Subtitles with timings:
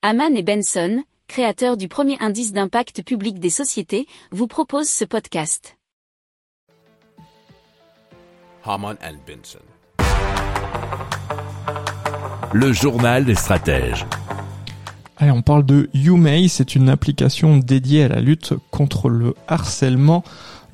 [0.00, 5.76] Haman et Benson, créateurs du premier indice d'impact public des sociétés, vous proposent ce podcast.
[8.64, 9.58] Haman and Benson.
[12.52, 14.06] Le journal des stratèges.
[15.16, 20.22] Allez, on parle de YouMay, c'est une application dédiée à la lutte contre le harcèlement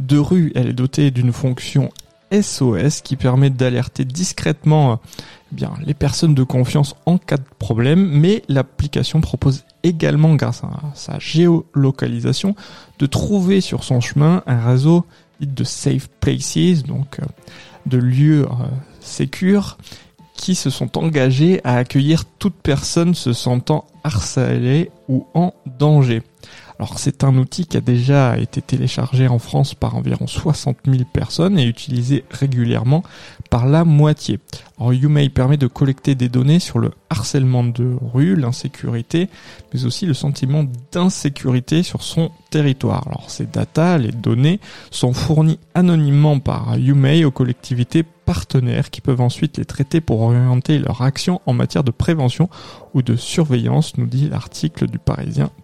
[0.00, 0.52] de rue.
[0.54, 1.88] Elle est dotée d'une fonction
[2.42, 4.96] SOS qui permet d'alerter discrètement euh,
[5.52, 10.64] eh bien, les personnes de confiance en cas de problème, mais l'application propose également, grâce
[10.64, 12.56] à sa géolocalisation,
[12.98, 15.04] de trouver sur son chemin un réseau
[15.40, 17.26] de safe places, donc euh,
[17.86, 18.66] de lieux euh,
[19.00, 19.78] sécures,
[20.34, 26.22] qui se sont engagés à accueillir toute personne se sentant harcelée ou en danger.
[26.78, 31.04] Alors c'est un outil qui a déjà été téléchargé en France par environ 60 000
[31.12, 33.04] personnes et utilisé régulièrement
[33.48, 34.40] par la moitié.
[34.78, 39.28] Alors YouMay permet de collecter des données sur le harcèlement de rue, l'insécurité,
[39.72, 43.06] mais aussi le sentiment d'insécurité sur son territoire.
[43.06, 44.58] Alors ces data, les données,
[44.90, 50.78] sont fournies anonymement par YouMay aux collectivités partenaires qui peuvent ensuite les traiter pour orienter
[50.78, 52.48] leur action en matière de prévention
[52.94, 55.63] ou de surveillance, nous dit l'article du Parisien.fr.